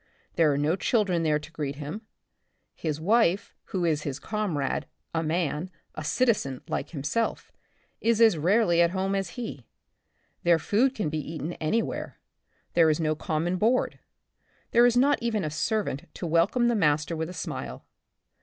There 0.33 0.51
are 0.51 0.57
no 0.57 0.75
children 0.75 1.21
there 1.21 1.37
to 1.37 1.51
greet 1.51 1.75
him, 1.75 2.01
his 2.73 2.99
wife, 2.99 3.53
who 3.65 3.85
is 3.85 4.01
his 4.01 4.17
comrade, 4.17 4.87
a 5.13 5.21
man, 5.21 5.69
a 5.93 6.03
citizen 6.03 6.61
like 6.67 6.89
himself, 6.89 7.51
is 7.99 8.19
as 8.19 8.35
rarely 8.35 8.81
at 8.81 8.89
home 8.89 9.13
as 9.13 9.37
he. 9.37 9.67
Their 10.41 10.57
food 10.57 10.95
can 10.95 11.09
be 11.09 11.19
eaten 11.19 11.53
anywhere— 11.61 12.17
there 12.73 12.89
is 12.89 12.99
no 12.99 13.13
common 13.13 13.57
board; 13.57 13.99
there 14.71 14.87
is 14.87 14.97
not 14.97 15.21
even 15.21 15.43
a 15.43 15.51
servant 15.51 16.05
to 16.15 16.25
welcome 16.25 16.67
the 16.67 16.73
master 16.73 17.15
with 17.15 17.29
a 17.29 17.33
siiiile. 17.33 17.83